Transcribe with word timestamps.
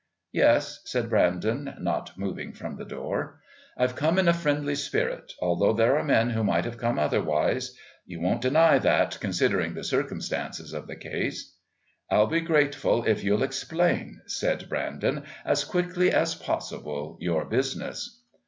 "Yes?" 0.31 0.79
said 0.85 1.11
Brandon, 1.11 1.75
not 1.79 2.17
moving 2.17 2.53
from 2.53 2.75
the 2.75 2.85
door. 2.85 3.39
"I've 3.77 3.95
come 3.95 4.17
in 4.17 4.27
a 4.27 4.33
friendly 4.33 4.73
spirit, 4.73 5.33
although 5.39 5.73
there 5.73 5.95
are 5.95 6.03
men 6.03 6.31
who 6.31 6.43
might 6.43 6.65
have 6.65 6.79
come 6.79 6.97
otherwise. 6.97 7.77
You 8.07 8.19
won't 8.19 8.41
deny 8.41 8.79
that, 8.79 9.19
considering 9.21 9.75
the 9.75 9.83
circumstances 9.83 10.73
of 10.73 10.87
the 10.87 10.95
case." 10.95 11.53
"I'll 12.09 12.25
be 12.25 12.41
grateful 12.41 13.03
to 13.03 13.09
you 13.09 13.11
if 13.13 13.23
you'll 13.23 13.43
explain," 13.43 14.21
said 14.25 14.67
Brandon, 14.67 15.21
"as 15.45 15.63
quickly 15.63 16.11
as 16.11 16.33
possibly 16.33 17.17
your 17.19 17.45
business." 17.45 18.23